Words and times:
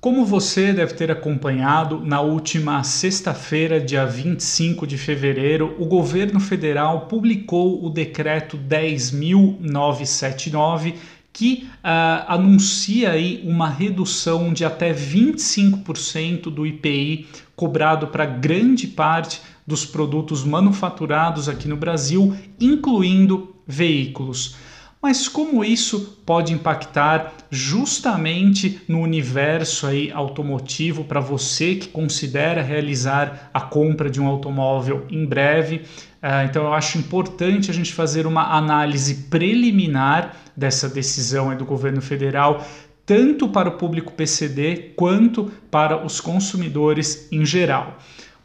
Como 0.00 0.24
você 0.24 0.72
deve 0.72 0.94
ter 0.94 1.10
acompanhado, 1.10 2.00
na 2.00 2.22
última 2.22 2.82
sexta-feira, 2.82 3.78
dia 3.78 4.06
25 4.06 4.86
de 4.86 4.96
fevereiro, 4.96 5.76
o 5.78 5.84
governo 5.84 6.40
federal 6.40 7.02
publicou 7.02 7.84
o 7.84 7.90
decreto 7.90 8.56
10.979 8.56 10.94
que 11.30 11.68
uh, 11.84 12.24
anuncia 12.28 13.10
aí 13.10 13.42
uma 13.44 13.68
redução 13.68 14.54
de 14.54 14.64
até 14.64 14.94
25% 14.94 16.44
do 16.44 16.66
IPI 16.66 17.26
cobrado 17.54 18.06
para 18.06 18.24
grande 18.24 18.86
parte 18.86 19.42
dos 19.66 19.84
produtos 19.84 20.44
manufaturados 20.44 21.46
aqui 21.46 21.68
no 21.68 21.76
Brasil, 21.76 22.34
incluindo 22.58 23.54
veículos. 23.66 24.56
Mas 25.02 25.26
como 25.26 25.64
isso 25.64 26.20
pode 26.26 26.52
impactar 26.52 27.32
justamente 27.50 28.82
no 28.86 29.00
universo 29.00 29.86
aí 29.86 30.12
automotivo 30.12 31.04
para 31.04 31.20
você 31.20 31.74
que 31.74 31.88
considera 31.88 32.62
realizar 32.62 33.50
a 33.54 33.62
compra 33.62 34.10
de 34.10 34.20
um 34.20 34.26
automóvel 34.26 35.06
em 35.08 35.24
breve? 35.24 35.76
Uh, 36.22 36.44
então 36.44 36.64
eu 36.64 36.74
acho 36.74 36.98
importante 36.98 37.70
a 37.70 37.74
gente 37.74 37.94
fazer 37.94 38.26
uma 38.26 38.54
análise 38.54 39.28
preliminar 39.30 40.36
dessa 40.54 40.86
decisão 40.86 41.56
do 41.56 41.64
governo 41.64 42.02
federal, 42.02 42.62
tanto 43.06 43.48
para 43.48 43.70
o 43.70 43.78
público 43.78 44.12
PCD 44.12 44.92
quanto 44.96 45.50
para 45.70 46.04
os 46.04 46.20
consumidores 46.20 47.26
em 47.32 47.42
geral. 47.46 47.96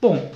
Bom, 0.01 0.31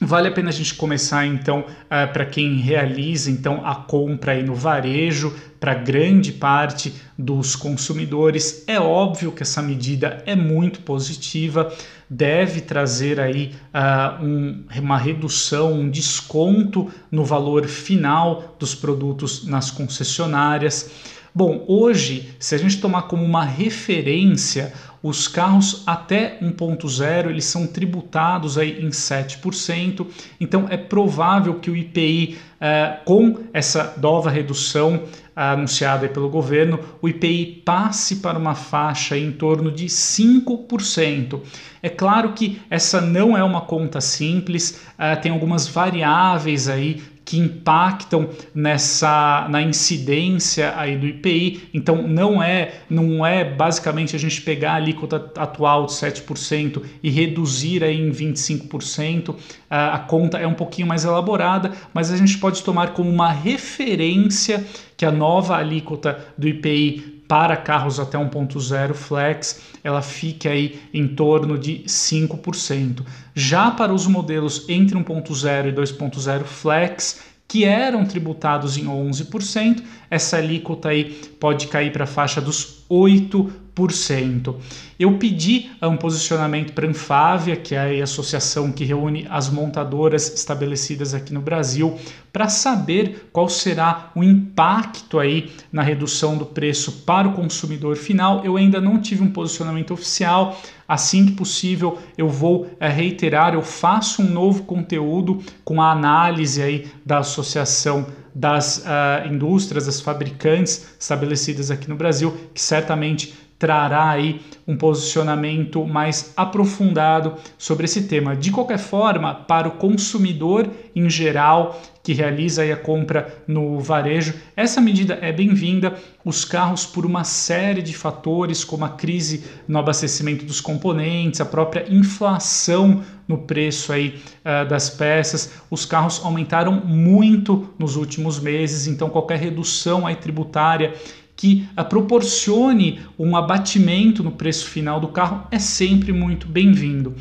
Vale 0.00 0.28
a 0.28 0.30
pena 0.30 0.50
a 0.50 0.52
gente 0.52 0.76
começar 0.76 1.26
então 1.26 1.60
uh, 1.60 2.12
para 2.12 2.24
quem 2.24 2.58
realiza 2.58 3.32
então 3.32 3.66
a 3.66 3.74
compra 3.74 4.32
aí 4.32 4.44
no 4.44 4.54
varejo 4.54 5.34
para 5.58 5.74
grande 5.74 6.30
parte 6.30 6.94
dos 7.18 7.56
consumidores. 7.56 8.62
É 8.68 8.78
óbvio 8.78 9.32
que 9.32 9.42
essa 9.42 9.60
medida 9.60 10.22
é 10.24 10.36
muito 10.36 10.80
positiva, 10.82 11.72
deve 12.08 12.60
trazer 12.60 13.18
aí 13.18 13.56
uh, 13.74 14.24
um, 14.24 14.64
uma 14.76 14.96
redução, 14.96 15.72
um 15.72 15.90
desconto 15.90 16.88
no 17.10 17.24
valor 17.24 17.66
final 17.66 18.54
dos 18.56 18.76
produtos 18.76 19.44
nas 19.48 19.68
concessionárias. 19.68 21.17
Bom, 21.34 21.64
hoje, 21.68 22.34
se 22.38 22.54
a 22.54 22.58
gente 22.58 22.80
tomar 22.80 23.02
como 23.02 23.24
uma 23.24 23.44
referência 23.44 24.72
os 25.02 25.28
carros 25.28 25.84
até 25.86 26.38
1.0 26.40 27.30
eles 27.30 27.44
são 27.44 27.66
tributados 27.66 28.58
aí 28.58 28.84
em 28.84 28.88
7%, 28.88 30.06
então 30.40 30.66
é 30.68 30.76
provável 30.76 31.54
que 31.60 31.70
o 31.70 31.76
IPI 31.76 32.36
eh, 32.60 32.98
com 33.04 33.38
essa 33.52 33.94
nova 34.00 34.28
redução 34.28 35.04
anunciada 35.36 36.08
pelo 36.08 36.28
governo, 36.28 36.80
o 37.00 37.08
IPI 37.08 37.62
passe 37.64 38.16
para 38.16 38.36
uma 38.36 38.56
faixa 38.56 39.16
em 39.16 39.30
torno 39.30 39.70
de 39.70 39.86
5%. 39.86 41.40
É 41.80 41.88
claro 41.88 42.32
que 42.32 42.60
essa 42.68 43.00
não 43.00 43.36
é 43.36 43.44
uma 43.44 43.60
conta 43.60 44.00
simples, 44.00 44.82
uh, 44.98 45.20
tem 45.22 45.30
algumas 45.30 45.68
variáveis 45.68 46.68
aí 46.68 47.00
que 47.28 47.38
impactam 47.38 48.30
nessa 48.54 49.46
na 49.50 49.60
incidência 49.60 50.72
aí 50.74 50.96
do 50.96 51.06
IPI. 51.06 51.68
Então 51.74 52.00
não 52.08 52.42
é 52.42 52.80
não 52.88 53.24
é 53.24 53.44
basicamente 53.44 54.16
a 54.16 54.18
gente 54.18 54.40
pegar 54.40 54.72
a 54.72 54.76
alíquota 54.76 55.30
atual 55.36 55.84
de 55.84 55.92
7% 55.92 56.82
e 57.02 57.10
reduzir 57.10 57.84
aí 57.84 58.00
em 58.00 58.10
25%. 58.10 59.34
A, 59.68 59.96
a 59.96 59.98
conta 59.98 60.38
é 60.38 60.46
um 60.46 60.54
pouquinho 60.54 60.86
mais 60.86 61.04
elaborada, 61.04 61.70
mas 61.92 62.10
a 62.10 62.16
gente 62.16 62.38
pode 62.38 62.62
tomar 62.62 62.94
como 62.94 63.10
uma 63.10 63.30
referência 63.30 64.64
que 64.98 65.06
a 65.06 65.12
nova 65.12 65.56
alíquota 65.56 66.18
do 66.36 66.48
IPI 66.48 67.22
para 67.28 67.56
carros 67.56 68.00
até 68.00 68.18
1.0 68.18 68.94
flex, 68.94 69.62
ela 69.84 70.02
fica 70.02 70.50
aí 70.50 70.80
em 70.92 71.06
torno 71.06 71.56
de 71.56 71.84
5%. 71.86 73.04
Já 73.32 73.70
para 73.70 73.94
os 73.94 74.08
modelos 74.08 74.68
entre 74.68 74.98
1.0 74.98 75.68
e 75.68 75.72
2.0 75.72 76.42
flex, 76.42 77.20
que 77.46 77.64
eram 77.64 78.04
tributados 78.04 78.76
em 78.76 78.86
11%, 78.86 79.84
essa 80.10 80.36
alíquota 80.36 80.88
aí 80.88 81.14
pode 81.38 81.68
cair 81.68 81.92
para 81.92 82.04
a 82.04 82.06
faixa 82.06 82.40
dos 82.40 82.77
8%. 82.90 84.54
Eu 84.98 85.16
pedi 85.18 85.70
um 85.80 85.96
posicionamento 85.96 86.72
para 86.72 86.84
a 86.84 86.90
Anfávia, 86.90 87.54
que 87.54 87.74
é 87.76 88.00
a 88.00 88.04
associação 88.04 88.72
que 88.72 88.84
reúne 88.84 89.24
as 89.30 89.48
montadoras 89.48 90.34
estabelecidas 90.34 91.14
aqui 91.14 91.32
no 91.32 91.40
Brasil, 91.40 91.96
para 92.32 92.48
saber 92.48 93.28
qual 93.32 93.48
será 93.48 94.10
o 94.16 94.24
impacto 94.24 95.18
aí 95.20 95.52
na 95.70 95.82
redução 95.82 96.36
do 96.36 96.44
preço 96.44 97.04
para 97.06 97.28
o 97.28 97.34
consumidor 97.34 97.96
final. 97.96 98.44
Eu 98.44 98.56
ainda 98.56 98.80
não 98.80 99.00
tive 99.00 99.22
um 99.22 99.30
posicionamento 99.30 99.92
oficial. 99.92 100.60
Assim 100.88 101.26
que 101.26 101.32
possível, 101.32 101.98
eu 102.16 102.28
vou 102.28 102.68
é, 102.80 102.88
reiterar, 102.88 103.54
eu 103.54 103.62
faço 103.62 104.22
um 104.22 104.30
novo 104.30 104.64
conteúdo 104.64 105.40
com 105.62 105.82
a 105.82 105.92
análise 105.92 106.62
aí 106.62 106.88
da 107.04 107.18
associação 107.18 108.06
das 108.34 108.78
uh, 108.78 109.26
indústrias, 109.28 109.86
das 109.86 110.00
fabricantes 110.00 110.94
estabelecidas 110.98 111.70
aqui 111.70 111.88
no 111.88 111.96
Brasil, 111.96 112.36
que 112.54 112.60
certamente 112.60 113.34
trará 113.58 114.10
aí 114.10 114.40
um 114.66 114.76
posicionamento 114.76 115.84
mais 115.84 116.32
aprofundado 116.36 117.34
sobre 117.58 117.86
esse 117.86 118.02
tema. 118.02 118.36
De 118.36 118.52
qualquer 118.52 118.78
forma, 118.78 119.34
para 119.34 119.68
o 119.68 119.72
consumidor 119.72 120.70
em 120.94 121.10
geral 121.10 121.80
que 122.08 122.14
realiza 122.14 122.64
a 122.64 122.74
compra 122.74 123.42
no 123.46 123.78
varejo, 123.80 124.32
essa 124.56 124.80
medida 124.80 125.18
é 125.20 125.30
bem-vinda. 125.30 125.94
Os 126.24 126.42
carros, 126.42 126.86
por 126.86 127.04
uma 127.04 127.22
série 127.22 127.82
de 127.82 127.94
fatores, 127.94 128.64
como 128.64 128.82
a 128.86 128.88
crise 128.88 129.44
no 129.68 129.78
abastecimento 129.78 130.42
dos 130.46 130.58
componentes, 130.58 131.38
a 131.38 131.44
própria 131.44 131.84
inflação 131.92 133.02
no 133.28 133.36
preço 133.36 133.92
aí 133.92 134.22
uh, 134.40 134.66
das 134.66 134.88
peças, 134.88 135.52
os 135.70 135.84
carros 135.84 136.24
aumentaram 136.24 136.80
muito 136.82 137.68
nos 137.78 137.94
últimos 137.94 138.40
meses, 138.40 138.86
então 138.86 139.10
qualquer 139.10 139.38
redução 139.38 140.06
aí 140.06 140.16
tributária 140.16 140.94
que 141.36 141.68
uh, 141.78 141.84
proporcione 141.84 143.00
um 143.18 143.36
abatimento 143.36 144.24
no 144.24 144.32
preço 144.32 144.64
final 144.64 144.98
do 144.98 145.08
carro 145.08 145.46
é 145.50 145.58
sempre 145.58 146.10
muito 146.10 146.46
bem-vindo. 146.46 147.14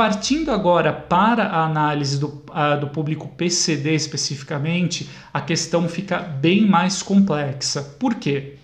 Partindo 0.00 0.50
agora 0.50 0.94
para 0.94 1.44
a 1.44 1.62
análise 1.66 2.18
do, 2.18 2.42
do 2.80 2.88
público 2.88 3.28
PCD 3.28 3.94
especificamente, 3.94 5.10
a 5.30 5.42
questão 5.42 5.86
fica 5.90 6.20
bem 6.20 6.66
mais 6.66 7.02
complexa. 7.02 7.82
Por 7.98 8.14
quê? 8.14 8.54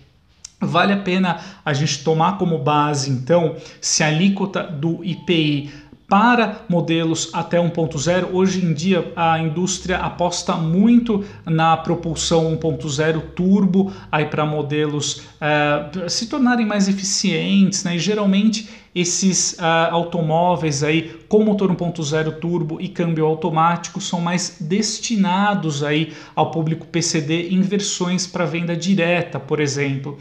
Vale 0.59 0.93
a 0.93 0.97
pena 0.97 1.39
a 1.63 1.73
gente 1.73 2.03
tomar 2.03 2.39
como 2.39 2.57
base, 2.57 3.11
então, 3.11 3.55
se 3.79 4.03
a 4.03 4.07
alíquota 4.07 4.63
do 4.63 5.05
IPI 5.05 5.71
para 6.07 6.61
modelos 6.69 7.29
até 7.33 7.57
1.0. 7.57 8.29
Hoje 8.31 8.63
em 8.63 8.73
dia 8.73 9.11
a 9.15 9.37
indústria 9.39 9.97
aposta 9.97 10.55
muito 10.55 11.25
na 11.45 11.75
propulsão 11.75 12.57
1.0 12.57 13.21
turbo 13.35 13.91
aí 14.11 14.25
para 14.25 14.45
modelos 14.45 15.17
uh, 15.41 16.09
se 16.09 16.27
tornarem 16.27 16.65
mais 16.65 16.87
eficientes, 16.87 17.83
né? 17.83 17.97
E 17.97 17.99
geralmente 17.99 18.69
esses 18.95 19.53
uh, 19.53 19.91
automóveis 19.91 20.81
aí 20.81 21.19
com 21.27 21.43
motor 21.43 21.69
1.0 21.75 22.39
turbo 22.39 22.79
e 22.79 22.87
câmbio 22.87 23.25
automático 23.25 23.99
são 23.99 24.21
mais 24.21 24.57
destinados 24.61 25.83
aí 25.83 26.13
ao 26.33 26.51
público 26.51 26.87
PCD 26.87 27.49
em 27.49 27.61
versões 27.61 28.25
para 28.25 28.45
venda 28.45 28.75
direta, 28.75 29.39
por 29.39 29.59
exemplo. 29.59 30.17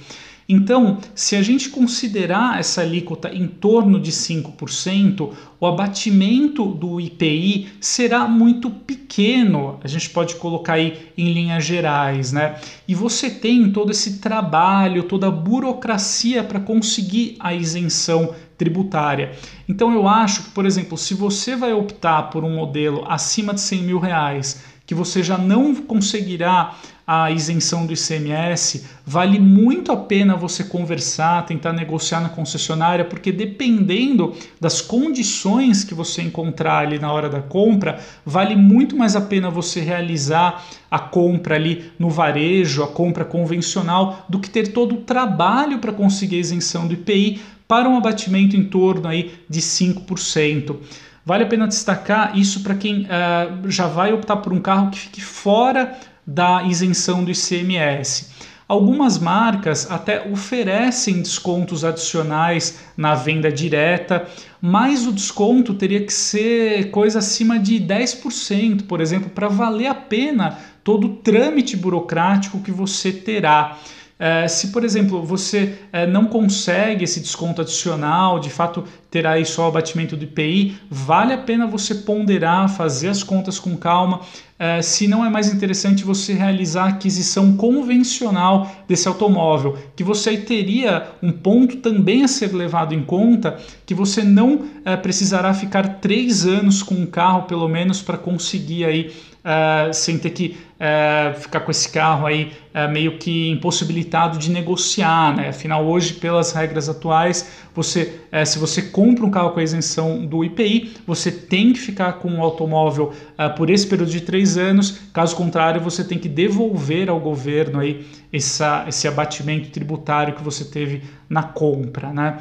Então, 0.48 0.98
se 1.14 1.34
a 1.34 1.42
gente 1.42 1.70
considerar 1.70 2.60
essa 2.60 2.80
alíquota 2.80 3.34
em 3.34 3.48
torno 3.48 3.98
de 3.98 4.12
5%, 4.12 5.32
o 5.58 5.66
abatimento 5.66 6.66
do 6.66 7.00
IPI 7.00 7.68
será 7.80 8.28
muito 8.28 8.70
pequeno. 8.70 9.81
A 9.82 9.88
gente 9.88 10.10
pode 10.10 10.37
colocar 10.37 10.75
aí 10.75 11.10
em 11.19 11.32
linhas 11.32 11.64
gerais, 11.64 12.32
né? 12.32 12.60
E 12.87 12.94
você 12.94 13.28
tem 13.28 13.72
todo 13.72 13.90
esse 13.90 14.19
trabalho, 14.19 15.02
toda 15.02 15.26
a 15.26 15.32
burocracia 15.32 16.44
para 16.44 16.60
conseguir 16.60 17.37
a 17.40 17.52
isenção 17.52 18.32
tributária. 18.56 19.32
Então 19.69 19.92
eu 19.92 20.08
acho 20.08 20.44
que, 20.44 20.50
por 20.50 20.64
exemplo, 20.64 20.96
se 20.96 21.12
você 21.12 21.56
vai 21.56 21.72
optar 21.72 22.31
por 22.31 22.44
um 22.44 22.54
modelo 22.54 23.04
acima 23.08 23.52
de 23.52 23.60
100 23.60 23.82
mil 23.82 23.99
reais, 23.99 24.62
que 24.87 24.94
você 24.94 25.23
já 25.23 25.37
não 25.37 25.75
conseguirá 25.75 26.77
a 27.06 27.31
isenção 27.31 27.87
do 27.87 27.93
ICMS, 27.93 28.85
vale 29.06 29.38
muito 29.38 29.93
a 29.93 29.97
pena 29.97 30.35
você 30.35 30.65
conversar, 30.65 31.47
tentar 31.47 31.73
negociar 31.73 32.21
na 32.21 32.29
concessionária, 32.29 33.05
porque 33.05 33.31
dependendo 33.31 34.35
das 34.61 34.81
condições 34.81 35.85
que 35.85 35.94
você 35.94 36.23
encontrar 36.23 36.79
ali 36.79 36.99
na 36.99 37.12
hora 37.12 37.29
da 37.29 37.41
compra, 37.41 38.00
vale 38.25 38.56
muito 38.56 38.97
mais 38.97 39.15
a 39.15 39.21
pena 39.21 39.50
você 39.50 39.81
realizar 39.81 40.65
a 40.91 40.99
compra 40.99 41.55
ali 41.55 41.93
no 41.97 42.11
varejo, 42.11 42.83
a 42.83 42.88
compra 42.88 43.25
convencional, 43.25 44.25
do 44.29 44.41
que 44.41 44.50
ter 44.50 44.73
todo 44.73 44.97
o 44.97 45.03
trabalho 45.03 45.79
para 45.79 45.93
conseguir 45.93 46.37
a 46.37 46.41
isenção 46.41 46.88
do 46.88 46.94
IPI 46.94 47.41
para 47.69 47.88
um 47.88 47.97
abatimento 47.97 48.56
em 48.56 48.65
torno 48.65 49.09
aí 49.09 49.33
de 49.49 49.61
5%. 49.61 50.77
Vale 51.26 51.43
a 51.43 51.46
pena 51.49 51.67
destacar 51.67 52.38
isso 52.38 52.62
para 52.62 52.76
quem 52.76 53.02
uh, 53.02 53.69
já 53.69 53.88
vai 53.88 54.12
optar 54.12 54.37
por 54.37 54.52
um 54.52 54.61
carro 54.61 54.93
que 54.93 54.99
fique 55.00 55.20
fora 55.20 55.99
da 56.25 56.62
isenção 56.62 57.25
do 57.25 57.32
ICMS. 57.32 58.31
Algumas 58.69 59.19
marcas 59.19 59.90
até 59.90 60.25
oferecem 60.31 61.20
descontos 61.20 61.84
adicionais 61.84 62.78
na 62.96 63.17
venda 63.17 63.50
direta, 63.50 64.28
mas 64.62 65.05
o 65.05 65.11
desconto 65.11 65.75
teria 65.75 66.06
que 66.06 66.12
ser 66.12 66.93
coisa 66.93 67.19
acima 67.19 67.58
de 67.58 67.81
10%, 67.81 68.87
por 68.87 69.00
exemplo, 69.00 69.28
para 69.28 69.49
valer 69.49 69.88
a 69.88 69.94
pena 69.96 70.56
todo 70.84 71.08
o 71.08 71.14
trâmite 71.17 71.76
burocrático 71.76 72.61
que 72.61 72.70
você 72.70 73.11
terá. 73.11 73.76
É, 74.18 74.48
se, 74.48 74.68
por 74.68 74.82
exemplo, 74.82 75.22
você 75.22 75.78
é, 75.92 76.06
não 76.06 76.24
consegue 76.24 77.04
esse 77.04 77.20
desconto 77.20 77.60
adicional, 77.60 78.38
de 78.40 78.48
fato 78.48 78.84
terá 79.10 79.32
aí 79.32 79.44
só 79.44 79.64
o 79.64 79.68
abatimento 79.68 80.16
do 80.16 80.24
IPI, 80.24 80.78
vale 80.90 81.34
a 81.34 81.38
pena 81.38 81.66
você 81.66 81.94
ponderar, 81.94 82.68
fazer 82.68 83.08
as 83.08 83.22
contas 83.22 83.58
com 83.58 83.76
calma. 83.76 84.20
É, 84.58 84.80
se 84.80 85.06
não 85.06 85.22
é 85.22 85.28
mais 85.28 85.52
interessante 85.52 86.02
você 86.02 86.32
realizar 86.32 86.84
a 86.84 86.88
aquisição 86.88 87.58
convencional 87.58 88.70
desse 88.88 89.06
automóvel, 89.06 89.76
que 89.94 90.02
você 90.02 90.34
teria 90.38 91.08
um 91.22 91.30
ponto 91.30 91.76
também 91.76 92.24
a 92.24 92.28
ser 92.28 92.54
levado 92.54 92.94
em 92.94 93.02
conta, 93.02 93.58
que 93.84 93.94
você 93.94 94.22
não 94.22 94.64
é, 94.82 94.96
precisará 94.96 95.52
ficar 95.52 96.00
três 96.00 96.46
anos 96.46 96.82
com 96.82 96.94
um 96.94 97.06
carro, 97.06 97.42
pelo 97.42 97.68
menos, 97.68 98.00
para 98.00 98.16
conseguir 98.16 98.86
aí 98.86 99.12
uh, 99.46 99.94
sem 99.94 100.19
ter 100.19 100.31
que 100.31 100.56
uh, 100.75 101.38
ficar 101.38 101.60
com 101.60 101.70
esse 101.70 101.88
carro 101.88 102.26
aí 102.26 102.52
uh, 102.75 102.90
meio 102.90 103.16
que 103.16 103.48
impossibilitado 103.50 104.38
de 104.38 104.50
negociar, 104.50 105.37
né? 105.37 105.50
Afinal, 105.50 105.87
hoje, 105.87 106.14
pelas 106.14 106.52
regras 106.52 106.88
atuais, 106.88 107.64
você, 107.72 108.20
se 108.46 108.58
você 108.58 108.81
compra 108.81 109.25
um 109.26 109.31
carro 109.31 109.50
com 109.50 109.60
a 109.60 109.62
isenção 109.62 110.25
do 110.25 110.43
IPI, 110.43 110.94
você 111.06 111.31
tem 111.31 111.75
que 111.75 111.78
ficar 111.78 112.14
com 112.14 112.38
o 112.38 112.43
automóvel 112.43 113.12
por 113.54 113.69
esse 113.69 113.87
período 113.87 114.10
de 114.10 114.22
três 114.22 114.56
anos. 114.56 114.98
Caso 115.12 115.37
contrário, 115.37 115.78
você 115.78 116.02
tem 116.02 116.19
que 116.19 116.26
devolver 116.26 117.10
ao 117.10 117.20
governo 117.20 117.78
aí 117.78 118.06
essa, 118.32 118.87
esse 118.88 119.06
abatimento 119.06 119.69
tributário 119.69 120.34
que 120.34 120.42
você 120.42 120.64
teve 120.64 121.02
na 121.28 121.42
compra, 121.42 122.14
né? 122.14 122.38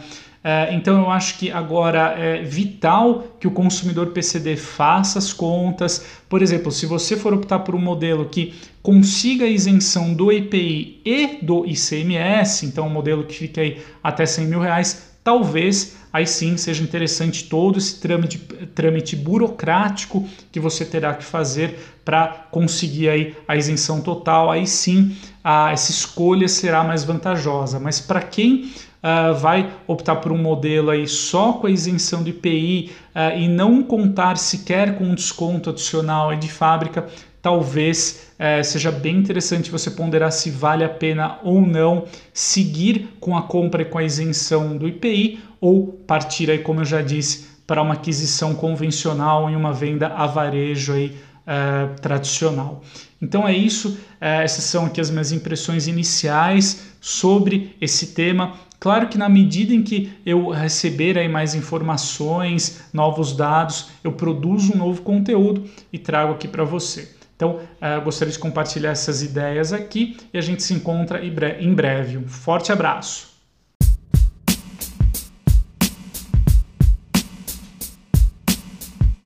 É, 0.47 0.71
então 0.75 0.99
eu 0.99 1.09
acho 1.09 1.39
que 1.39 1.49
agora 1.49 2.13
é 2.19 2.43
vital 2.43 3.35
que 3.39 3.47
o 3.47 3.51
consumidor 3.51 4.11
PCD 4.11 4.55
faça 4.55 5.17
as 5.17 5.33
contas. 5.33 6.05
Por 6.29 6.39
exemplo, 6.39 6.71
se 6.71 6.85
você 6.85 7.17
for 7.17 7.33
optar 7.33 7.61
por 7.61 7.73
um 7.73 7.81
modelo 7.81 8.29
que 8.29 8.53
consiga 8.83 9.45
a 9.45 9.49
isenção 9.49 10.13
do 10.13 10.31
IPI 10.31 11.01
e 11.03 11.39
do 11.41 11.65
ICMS, 11.65 12.67
então 12.67 12.85
um 12.85 12.91
modelo 12.91 13.23
que 13.23 13.33
fique 13.33 13.59
aí 13.59 13.81
até 14.03 14.23
100 14.23 14.45
mil 14.45 14.59
reais, 14.59 15.15
talvez 15.23 15.97
aí 16.13 16.27
sim 16.27 16.55
seja 16.57 16.83
interessante 16.83 17.45
todo 17.45 17.79
esse 17.79 17.99
trâmite, 17.99 18.37
trâmite 18.75 19.15
burocrático 19.15 20.29
que 20.51 20.59
você 20.59 20.85
terá 20.85 21.15
que 21.15 21.25
fazer 21.25 21.79
para 22.05 22.27
conseguir 22.51 23.09
aí 23.09 23.35
a 23.47 23.55
isenção 23.55 23.99
total. 23.99 24.51
Aí 24.51 24.67
sim 24.67 25.17
a, 25.43 25.71
essa 25.71 25.89
escolha 25.89 26.47
será 26.47 26.83
mais 26.83 27.03
vantajosa. 27.03 27.79
Mas 27.79 27.99
para 27.99 28.21
quem 28.21 28.71
uh, 29.05 29.35
vai 29.35 29.71
optar 29.85 30.15
por 30.15 30.31
um 30.31 30.37
modelo 30.37 30.89
aí 30.89 31.07
só 31.07 31.53
com 31.53 31.67
a 31.67 31.71
isenção 31.71 32.23
do 32.23 32.29
IPI 32.29 32.91
uh, 33.13 33.37
e 33.37 33.47
não 33.47 33.83
contar 33.83 34.37
sequer 34.37 34.97
com 34.97 35.03
um 35.03 35.15
desconto 35.15 35.69
adicional 35.69 36.35
de 36.35 36.51
fábrica, 36.51 37.05
talvez 37.41 38.31
uh, 38.39 38.63
seja 38.63 38.91
bem 38.91 39.17
interessante 39.17 39.69
você 39.69 39.91
ponderar 39.91 40.31
se 40.31 40.49
vale 40.49 40.83
a 40.83 40.89
pena 40.89 41.37
ou 41.43 41.61
não 41.61 42.05
seguir 42.33 43.09
com 43.19 43.37
a 43.37 43.43
compra 43.43 43.83
e 43.83 43.85
com 43.85 43.99
a 43.99 44.03
isenção 44.03 44.75
do 44.75 44.87
IPI 44.87 45.39
ou 45.61 45.87
partir 46.07 46.49
aí, 46.49 46.59
como 46.59 46.81
eu 46.81 46.85
já 46.85 47.01
disse, 47.01 47.53
para 47.67 47.81
uma 47.81 47.95
aquisição 47.95 48.53
convencional 48.53 49.49
em 49.49 49.55
uma 49.55 49.73
venda 49.73 50.07
a 50.07 50.27
varejo 50.27 50.93
aí, 50.93 51.15
uh, 51.45 51.99
tradicional. 52.01 52.83
Então 53.21 53.47
é 53.47 53.53
isso, 53.55 53.89
uh, 53.89 54.41
essas 54.43 54.63
são 54.65 54.85
aqui 54.85 54.99
as 54.99 55.09
minhas 55.09 55.31
impressões 55.31 55.87
iniciais 55.87 56.87
sobre 56.99 57.75
esse 57.79 58.07
tema. 58.07 58.53
Claro 58.79 59.07
que 59.07 59.17
na 59.17 59.29
medida 59.29 59.73
em 59.73 59.81
que 59.81 60.11
eu 60.25 60.49
receber 60.49 61.17
aí 61.17 61.27
mais 61.27 61.55
informações, 61.55 62.81
novos 62.93 63.35
dados, 63.35 63.89
eu 64.03 64.11
produzo 64.11 64.73
um 64.73 64.77
novo 64.77 65.01
conteúdo 65.01 65.65
e 65.91 65.97
trago 65.97 66.33
aqui 66.33 66.47
para 66.47 66.63
você. 66.63 67.09
Então, 67.35 67.59
uh, 67.59 68.01
gostaria 68.03 68.31
de 68.31 68.39
compartilhar 68.39 68.91
essas 68.91 69.21
ideias 69.21 69.73
aqui 69.73 70.17
e 70.33 70.37
a 70.37 70.41
gente 70.41 70.63
se 70.63 70.73
encontra 70.73 71.23
em 71.25 71.73
breve. 71.73 72.17
Um 72.17 72.27
forte 72.27 72.71
abraço! 72.71 73.34